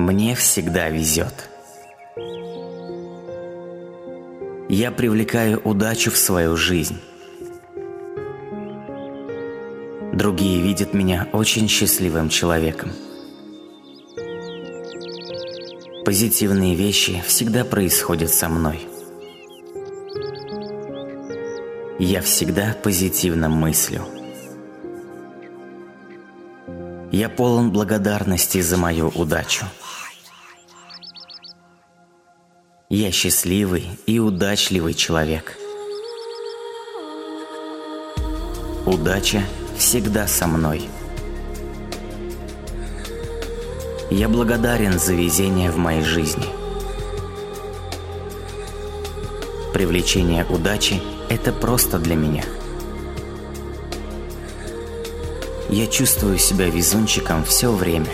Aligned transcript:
Мне 0.00 0.34
всегда 0.34 0.88
везет. 0.88 1.50
Я 4.70 4.90
привлекаю 4.92 5.60
удачу 5.62 6.10
в 6.10 6.16
свою 6.16 6.56
жизнь. 6.56 6.98
Другие 10.14 10.62
видят 10.62 10.94
меня 10.94 11.28
очень 11.34 11.68
счастливым 11.68 12.30
человеком. 12.30 12.92
Позитивные 16.06 16.74
вещи 16.74 17.22
всегда 17.26 17.66
происходят 17.66 18.30
со 18.30 18.48
мной. 18.48 18.80
Я 21.98 22.22
всегда 22.22 22.74
позитивно 22.82 23.50
мыслю. 23.50 24.00
Я 27.12 27.28
полон 27.28 27.70
благодарности 27.70 28.62
за 28.62 28.78
мою 28.78 29.08
удачу. 29.08 29.66
Я 32.92 33.12
счастливый 33.12 33.88
и 34.06 34.18
удачливый 34.18 34.94
человек. 34.94 35.56
Удача 38.84 39.44
всегда 39.78 40.26
со 40.26 40.48
мной. 40.48 40.88
Я 44.10 44.28
благодарен 44.28 44.98
за 44.98 45.14
везение 45.14 45.70
в 45.70 45.76
моей 45.76 46.02
жизни. 46.02 46.46
Привлечение 49.72 50.44
удачи– 50.46 51.00
это 51.28 51.52
просто 51.52 52.00
для 52.00 52.16
меня. 52.16 52.44
Я 55.68 55.86
чувствую 55.86 56.38
себя 56.38 56.68
везунчиком 56.68 57.44
все 57.44 57.70
время. 57.70 58.10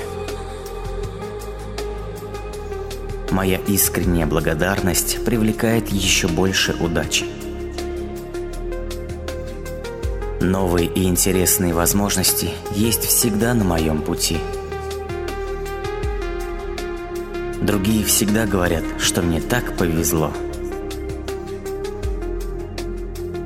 Моя 3.36 3.58
искренняя 3.66 4.26
благодарность 4.26 5.22
привлекает 5.22 5.90
еще 5.90 6.26
больше 6.26 6.74
удачи. 6.80 7.26
Новые 10.40 10.88
и 10.88 11.04
интересные 11.04 11.74
возможности 11.74 12.48
есть 12.74 13.04
всегда 13.04 13.52
на 13.52 13.62
моем 13.62 14.00
пути. 14.00 14.38
Другие 17.60 18.06
всегда 18.06 18.46
говорят, 18.46 18.84
что 18.98 19.20
мне 19.20 19.42
так 19.42 19.76
повезло. 19.76 20.32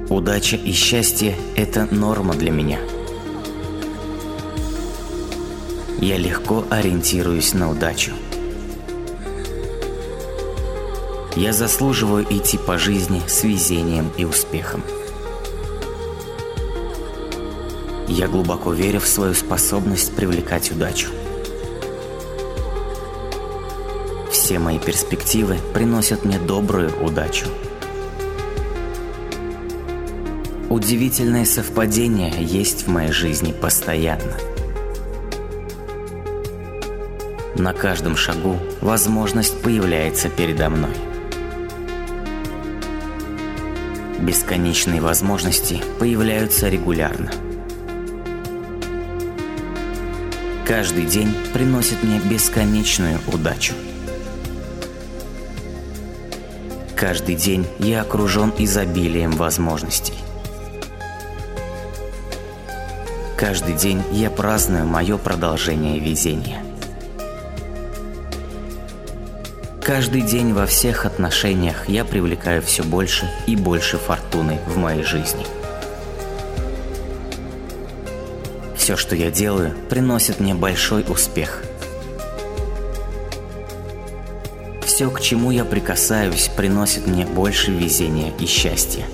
Удача 0.09 0.55
и 0.55 0.71
счастье– 0.71 1.35
это 1.57 1.89
норма 1.93 2.35
для 2.35 2.53
меня. 2.53 2.79
Я 6.01 6.17
легко 6.17 6.65
ориентируюсь 6.71 7.55
на 7.55 7.69
удачу. 7.69 8.13
Я 11.41 11.55
заслуживаю 11.55 12.27
идти 12.29 12.59
по 12.59 12.77
жизни 12.77 13.23
с 13.27 13.45
везением 13.45 14.13
и 14.19 14.27
успехом. 14.27 14.83
Я 18.09 18.29
глубоко 18.29 18.75
верю 18.75 19.01
в 19.01 19.07
свою 19.07 19.33
способность 19.33 20.15
привлекать 20.15 20.71
удачу. 20.71 21.09
Все 24.31 24.59
мои 24.59 24.79
перспективы 24.79 25.57
приносят 25.73 26.27
мне 26.27 26.39
добрую 26.39 26.93
удачу. 27.03 27.47
Удивительное 30.69 31.47
совпадение 31.47 32.35
есть 32.39 32.87
в 32.87 32.91
моей 32.91 33.13
жизни 33.13 33.53
постоянно. 33.53 34.37
На 37.57 37.73
каждом 37.73 38.15
шагу 38.15 38.59
возможность 38.83 39.63
появляется 39.63 40.29
передо 40.29 40.69
мной. 40.69 41.10
Бесконечные 44.21 45.01
возможности 45.01 45.81
появляются 45.99 46.69
регулярно– 46.69 47.31
Каждый 50.71 51.05
день 51.05 51.35
приносит 51.53 52.05
мне 52.05 52.21
бесконечную 52.21 53.19
удачу. 53.27 53.75
Каждый 56.95 57.35
день 57.35 57.67
я 57.81 58.03
окружен 58.03 58.53
изобилием 58.57 59.33
возможностей. 59.33 60.15
Каждый 63.37 63.75
день 63.75 64.01
я 64.13 64.31
праздную 64.31 64.87
мое 64.87 65.19
продолжение 65.19 65.99
везения. 65.99 66.63
Каждый 69.91 70.23
день 70.23 70.53
во 70.53 70.67
всех 70.67 71.05
отношениях 71.05 71.89
я 71.89 72.05
привлекаю 72.05 72.63
все 72.63 72.85
больше 72.85 73.29
и 73.49 73.57
больше 73.57 73.99
фортуны 73.99 74.61
в 74.69 74.77
моей 74.77 75.03
жизни– 75.03 75.45
Все, 78.91 78.97
что 78.97 79.15
я 79.15 79.31
делаю, 79.31 79.73
приносит 79.89 80.41
мне 80.41 80.53
большой 80.55 81.05
успех. 81.09 81.63
Все, 84.85 85.11
к 85.11 85.21
чему 85.21 85.51
я 85.51 85.65
прикасаюсь, 85.65 86.51
приносит 86.57 87.07
мне 87.07 87.25
больше 87.25 87.71
везения 87.71 88.33
и 88.41 88.47
счастья. 88.47 89.05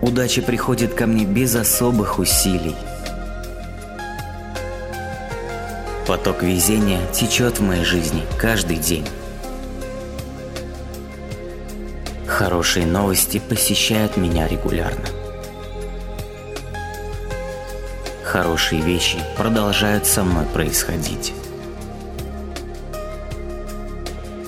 Удача 0.00 0.40
приходит 0.40 0.94
ко 0.94 1.06
мне 1.06 1.26
без 1.26 1.54
особых 1.54 2.18
усилий. 2.18 2.76
Поток 6.06 6.42
везения 6.42 7.00
течет 7.12 7.58
в 7.58 7.62
моей 7.62 7.84
жизни 7.84 8.22
каждый 8.38 8.76
день. 8.76 9.06
Хорошие 12.26 12.86
новости 12.86 13.38
посещают 13.38 14.16
меня 14.16 14.46
регулярно. 14.48 15.08
хорошие 18.34 18.82
вещи 18.82 19.20
продолжают 19.36 20.06
со 20.06 20.24
мной 20.24 20.44
происходить. 20.44 21.32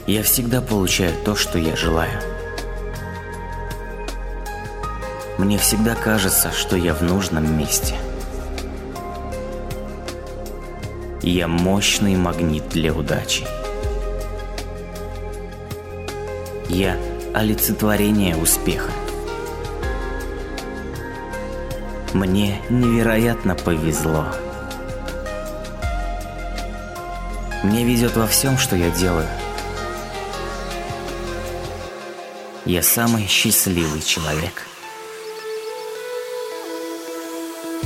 Я 0.08 0.24
всегда 0.24 0.60
получаю 0.60 1.12
то, 1.24 1.36
что 1.36 1.56
я 1.60 1.76
желаю. 1.76 2.20
Мне 5.38 5.56
всегда 5.58 5.94
кажется, 5.94 6.50
что 6.50 6.76
я 6.76 6.94
в 6.94 7.02
нужном 7.02 7.56
месте. 7.56 7.94
Я 11.26 11.48
мощный 11.48 12.14
магнит 12.14 12.68
для 12.68 12.94
удачи. 12.94 13.44
Я 16.68 16.96
олицетворение 17.34 18.36
успеха. 18.36 18.92
Мне 22.14 22.62
невероятно 22.70 23.56
повезло. 23.56 24.26
Мне 27.64 27.84
везет 27.84 28.14
во 28.14 28.28
всем, 28.28 28.56
что 28.56 28.76
я 28.76 28.90
делаю. 28.90 29.26
Я 32.66 32.84
самый 32.84 33.26
счастливый 33.26 34.00
человек. 34.00 34.62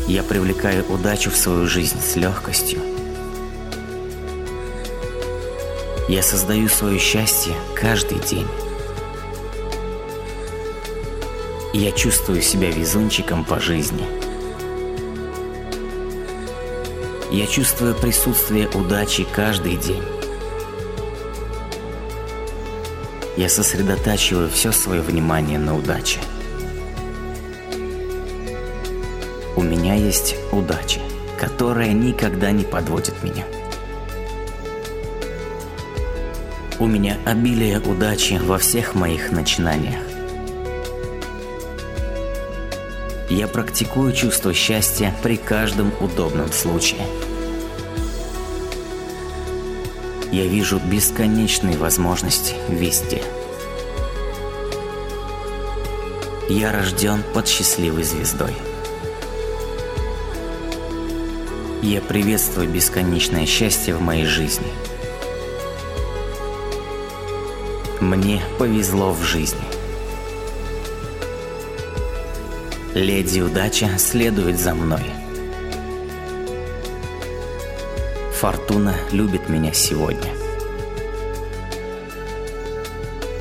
Я 0.07 0.23
привлекаю 0.25 0.85
удачу 0.93 1.31
в 1.31 1.37
свою 1.39 1.67
жизнь 1.67 2.03
с 2.03 2.17
легкостью. 2.17 3.00
Я 6.11 6.25
создаю 6.25 6.69
свое 6.69 6.99
счастье 6.99 7.55
каждый 7.73 8.19
день. 8.19 8.49
Я 11.73 11.93
чувствую 11.93 12.43
себя 12.43 12.69
везунчиком 12.69 13.45
по 13.45 13.61
жизни. 13.61 14.05
Я 17.31 17.47
чувствую 17.47 17.95
присутствие 17.95 18.69
удачи 18.71 19.25
каждый 19.33 19.77
день. 19.77 20.03
Я 23.37 23.49
сосредотачиваю 23.49 24.51
все 24.51 24.73
свое 24.73 25.03
внимание 25.03 25.61
на 25.61 25.79
удаче. 25.79 26.19
У 29.55 29.63
меня 29.63 29.95
есть 29.95 30.35
удача, 30.51 31.01
которая 31.39 31.93
никогда 31.93 32.51
не 32.51 32.65
подводит 32.65 33.23
меня. 33.23 33.45
У 36.81 36.87
меня 36.87 37.19
обилие 37.27 37.79
удачи 37.79 38.41
во 38.43 38.57
всех 38.57 38.95
моих 38.95 39.33
начинаниях. 39.33 40.01
Я 43.29 43.49
практикую 43.49 44.15
чувство 44.15 44.55
счастья 44.55 45.15
при 45.23 45.37
каждом 45.37 45.93
удобном 46.01 46.51
случае. 46.51 47.03
Я 50.33 50.47
вижу 50.47 50.81
бесконечные 50.81 51.77
возможности 51.77 52.55
везде. 52.71 53.23
Я 56.49 56.73
рожден 56.73 57.23
под 57.35 57.47
счастливой 57.47 58.05
звездой. 58.05 58.55
Я 61.83 62.01
приветствую 62.01 62.71
бесконечное 62.71 63.45
счастье 63.45 63.95
в 63.95 64.01
моей 64.01 64.25
жизни. 64.25 64.90
Мне 68.01 68.43
повезло 68.59 69.13
в 69.13 69.23
жизни. 69.23 69.61
Леди 72.95 73.41
Удача 73.41 73.99
следует 73.99 74.59
за 74.59 74.75
мной. 74.75 75.03
Фортуна 78.33 78.95
любит 79.13 79.51
меня 79.51 79.75
сегодня. 79.75 80.33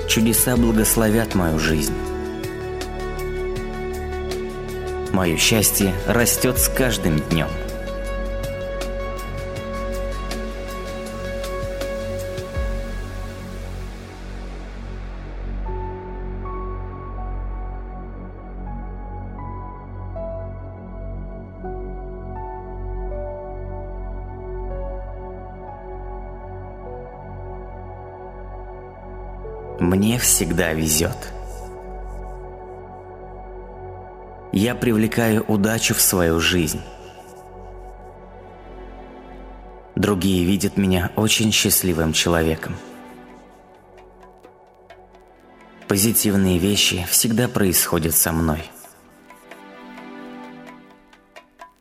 Чудеса 0.10 0.58
благословят 0.58 1.36
мою 1.36 1.58
жизнь. 1.58 1.96
Мое 5.14 5.38
счастье 5.38 5.94
растет 6.06 6.60
с 6.60 6.68
каждым 6.68 7.20
днем. 7.30 7.48
Мне 29.80 30.20
всегда 30.20 30.74
везет. 30.74 31.32
Я 34.52 34.76
привлекаю 34.76 35.46
удачу 35.48 35.94
в 35.94 36.02
свою 36.02 36.42
жизнь. 36.42 36.82
Другие 39.96 40.44
видят 40.44 40.76
меня 40.76 41.12
очень 41.16 41.54
счастливым 41.54 42.12
человеком. 42.12 42.76
Позитивные 45.88 46.58
вещи 46.58 47.06
всегда 47.10 47.48
происходят 47.48 48.16
со 48.16 48.34
мной. 48.34 48.70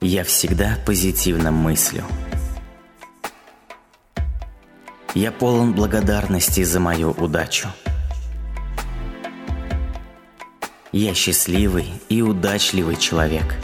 Я 0.01 0.23
всегда 0.23 0.79
позитивно 0.87 1.51
мыслю. 1.51 2.05
Я 5.15 5.33
полон 5.33 5.75
благодарности 5.75 6.63
за 6.63 6.79
мою 6.79 7.11
удачу. 7.11 7.69
Я 10.93 11.13
счастливый 11.13 11.93
и 12.09 12.23
удачливый 12.23 12.97
человек. 12.97 13.57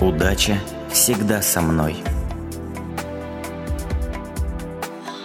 Удача 0.00 0.58
всегда 0.90 1.42
со 1.42 1.60
мной. 1.60 1.96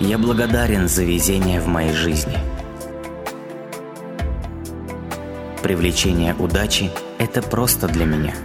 Я 0.01 0.17
благодарен 0.17 0.89
за 0.89 1.05
везение 1.05 1.61
в 1.61 1.67
моей 1.67 1.93
жизни. 1.93 2.37
Привлечение 5.63 6.35
удачи– 6.35 6.91
это 7.17 7.41
просто 7.41 7.87
для 7.87 8.05
меня. 8.05 8.35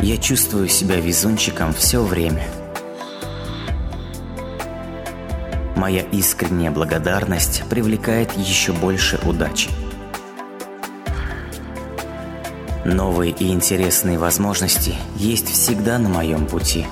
Я 0.00 0.18
чувствую 0.18 0.68
себя 0.68 0.96
везунчиком 0.96 1.72
все 1.72 2.02
время– 2.02 2.44
Моя 5.76 6.00
искренняя 6.00 6.70
благодарность 6.70 7.62
привлекает 7.68 8.32
еще 8.32 8.72
больше 8.72 9.20
удачи. 9.26 9.68
Новые 12.86 13.32
и 13.32 13.52
интересные 13.52 14.18
возможности 14.18 14.94
есть 15.16 15.50
всегда 15.50 15.98
на 15.98 16.08
моем 16.08 16.46
пути. 16.46 16.86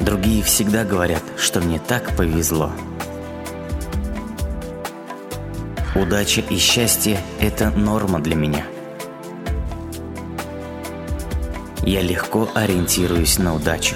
Другие 0.00 0.42
всегда 0.42 0.84
говорят, 0.84 1.22
что 1.36 1.60
мне 1.60 1.78
так 1.78 2.16
повезло. 2.16 2.72
Удача 5.94 6.40
и 6.40 6.56
счастье– 6.56 7.20
это 7.40 7.70
норма 7.70 8.18
для 8.18 8.34
меня. 8.34 8.64
Я 11.84 12.02
легко 12.02 12.48
ориентируюсь 12.54 13.38
на 13.38 13.54
удачу. 13.54 13.94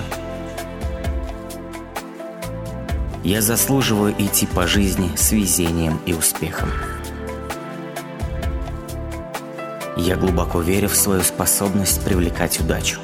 Я 3.24 3.40
заслуживаю 3.40 4.14
идти 4.18 4.46
по 4.46 4.66
жизни 4.66 5.10
с 5.16 5.32
везением 5.32 5.98
и 6.04 6.12
успехом. 6.12 6.68
Я 9.96 10.16
глубоко 10.16 10.60
верю 10.60 10.90
в 10.90 10.94
свою 10.94 11.22
способность 11.22 12.04
привлекать 12.04 12.60
удачу. 12.60 13.00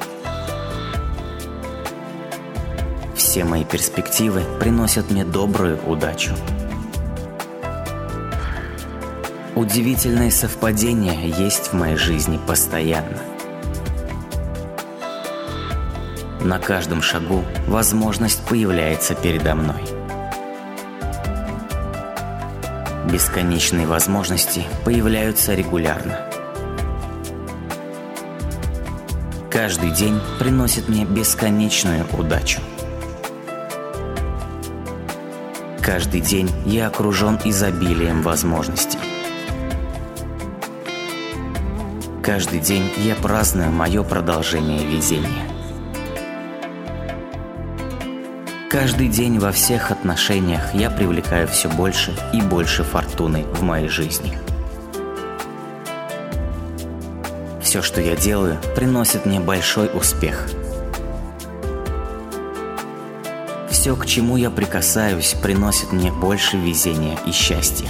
Все 3.15 3.43
мои 3.45 3.63
перспективы 3.63 4.43
приносят 4.59 5.09
мне 5.09 5.25
добрую 5.25 5.79
удачу. 5.87 6.35
Удивительные 9.55 10.29
совпадения 10.29 11.19
есть 11.35 11.69
в 11.69 11.73
моей 11.73 11.97
жизни 11.97 12.39
постоянно. 12.45 13.17
На 16.41 16.59
каждом 16.59 17.01
шагу 17.01 17.43
возможность 17.65 18.45
появляется 18.45 19.15
передо 19.15 19.55
мной– 19.55 19.81
Бесконечные 23.11 23.87
возможности 23.87 24.63
появляются 24.85 25.53
регулярно. 25.53 26.17
Каждый 29.49 29.91
день 29.91 30.17
приносит 30.39 30.87
мне 30.87 31.03
бесконечную 31.03 32.05
удачу. 32.17 32.61
Каждый 35.81 36.21
день 36.21 36.49
я 36.65 36.87
окружен 36.87 37.37
изобилием 37.43 38.21
возможностей. 38.21 38.99
Каждый 42.23 42.61
день 42.61 42.89
я 42.95 43.15
праздную 43.15 43.71
мое 43.71 44.03
продолжение 44.03 44.85
везения. 44.85 45.50
Каждый 48.71 49.09
день 49.09 49.37
во 49.37 49.51
всех 49.51 49.91
отношениях 49.91 50.73
я 50.73 50.89
привлекаю 50.89 51.45
все 51.45 51.67
больше 51.67 52.15
и 52.31 52.41
больше 52.41 52.85
фортуны 52.85 53.43
в 53.43 53.63
моей 53.63 53.89
жизни. 53.89 54.37
Все, 57.61 57.81
что 57.81 57.99
я 57.99 58.15
делаю, 58.15 58.57
приносит 58.73 59.25
мне 59.25 59.41
большой 59.41 59.91
успех. 59.93 60.47
Все, 63.69 63.93
к 63.93 64.05
чему 64.05 64.37
я 64.37 64.49
прикасаюсь, 64.49 65.35
приносит 65.43 65.91
мне 65.91 66.09
больше 66.09 66.55
везения 66.55 67.17
и 67.25 67.33
счастья. 67.33 67.89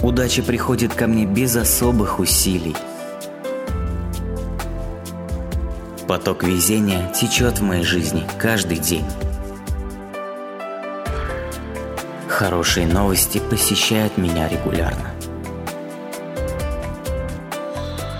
Удача 0.00 0.42
приходит 0.42 0.94
ко 0.94 1.06
мне 1.06 1.26
без 1.26 1.56
особых 1.56 2.20
усилий– 2.20 2.74
Поток 6.10 6.42
везения 6.42 7.08
течет 7.12 7.60
в 7.60 7.62
моей 7.62 7.84
жизни 7.84 8.26
каждый 8.36 8.78
день. 8.78 9.04
Хорошие 12.26 12.88
новости 12.88 13.38
посещают 13.38 14.18
меня 14.18 14.48
регулярно. 14.48 15.12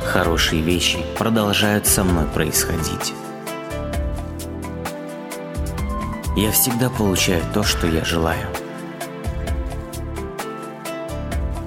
Хорошие 0.05 0.63
вещи 0.63 1.01
продолжают 1.19 1.89
со 1.89 2.05
мной 2.05 2.27
происходить. 2.27 3.13
Я 6.37 6.53
всегда 6.53 6.91
получаю 6.91 7.43
то, 7.53 7.65
что 7.65 7.89
я 7.89 8.05
желаю. 8.05 8.47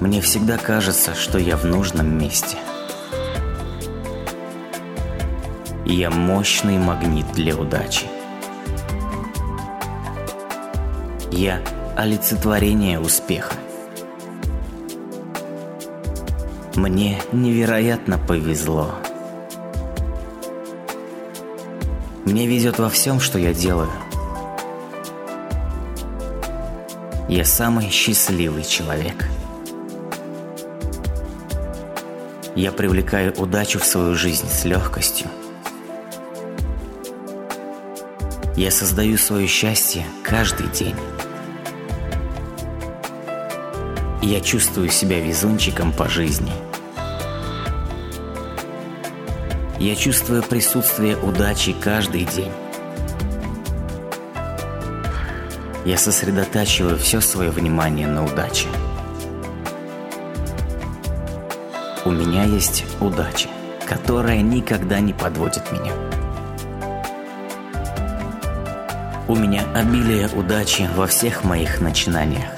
Мне 0.00 0.22
всегда 0.22 0.56
кажется, 0.56 1.14
что 1.14 1.36
я 1.36 1.58
в 1.58 1.66
нужном 1.66 2.16
месте– 2.16 2.56
Я 5.86 6.10
мощный 6.10 6.78
магнит 6.78 7.26
для 7.34 7.54
удачи. 7.54 8.06
Я 11.30 11.60
олицетворение 11.94 12.98
успеха. 12.98 13.54
Мне 16.74 17.20
невероятно 17.32 18.16
повезло. 18.16 18.94
Мне 22.24 22.46
везет 22.46 22.78
во 22.78 22.88
всем, 22.88 23.20
что 23.20 23.38
я 23.38 23.52
делаю. 23.52 23.90
Я 27.28 27.44
самый 27.44 27.90
счастливый 27.90 28.64
человек. 28.64 29.28
Я 32.56 32.72
привлекаю 32.72 33.34
удачу 33.34 33.78
в 33.78 33.84
свою 33.84 34.14
жизнь 34.14 34.48
с 34.48 34.64
легкостью– 34.64 35.28
Я 38.56 38.70
создаю 38.70 39.18
свое 39.18 39.48
счастье 39.48 40.06
каждый 40.22 40.68
день. 40.68 40.94
Я 44.22 44.40
чувствую 44.40 44.90
себя 44.90 45.18
везунчиком 45.18 45.92
по 45.92 46.08
жизни. 46.08 46.52
Я 49.80 49.96
чувствую 49.96 50.44
присутствие 50.44 51.16
удачи 51.16 51.72
каждый 51.72 52.24
день. 52.26 52.52
Я 55.84 55.98
сосредотачиваю 55.98 56.96
все 56.96 57.20
свое 57.20 57.50
внимание 57.50 58.06
на 58.06 58.24
удаче. 58.24 58.68
У 62.04 62.10
меня 62.12 62.44
есть 62.44 62.84
удача, 63.00 63.48
которая 63.84 64.42
никогда 64.42 65.00
не 65.00 65.12
подводит 65.12 65.72
меня. 65.72 65.92
У 69.26 69.34
меня 69.36 69.64
обилие 69.74 70.28
удачи 70.28 70.86
во 70.94 71.06
всех 71.06 71.44
моих 71.44 71.80
начинаниях. 71.80 72.50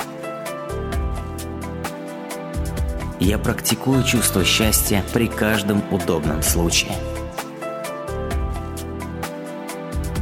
Я 3.20 3.38
практикую 3.38 4.02
чувство 4.02 4.44
счастья 4.44 5.04
при 5.12 5.28
каждом 5.28 5.84
удобном 5.92 6.42
случае. 6.42 6.90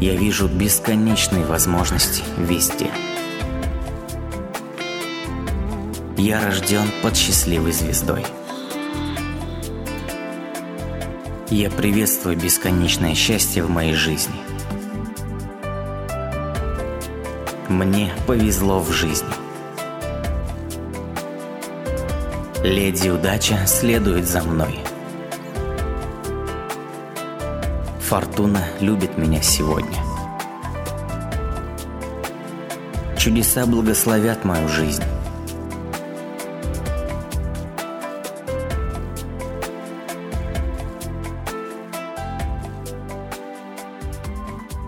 Я 0.03 0.17
вижу 0.17 0.47
бесконечные 0.47 1.47
возможности 1.47 2.23
везде. 2.37 2.91
Я 6.19 6.45
рожден 6.45 6.91
под 7.03 7.17
счастливой 7.17 7.73
звездой. 7.73 8.27
Я 11.49 11.71
приветствую 11.71 12.37
бесконечное 12.37 13.15
счастье 13.15 13.63
в 13.63 13.71
моей 13.71 13.95
жизни. 13.95 14.54
Мне 17.75 18.13
повезло 18.29 18.79
в 18.79 18.93
жизни. 18.93 19.27
Леди 22.63 23.09
Удача 23.09 23.67
следует 23.67 24.29
за 24.29 24.45
мной. 24.45 24.79
Фортуна 27.99 28.63
любит 28.79 29.19
меня 29.19 29.43
сегодня. 29.43 29.99
Чудеса 33.19 33.67
благословят 33.67 34.45
мою 34.45 34.69
жизнь. 34.69 35.03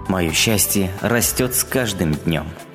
Мое 0.07 0.31
счастье 0.31 0.93
растет 1.02 1.52
с 1.57 1.64
каждым 1.64 2.14
днем– 2.14 2.47